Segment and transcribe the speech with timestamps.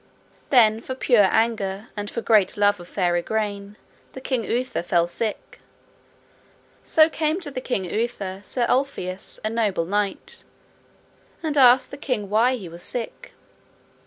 [0.49, 3.77] Then for pure anger and for great love of fair Igraine
[4.13, 5.59] the king Uther fell sick.
[6.83, 10.43] So came to the king Uther Sir Ulfius, a noble knight,
[11.43, 13.35] and asked the king why he was sick.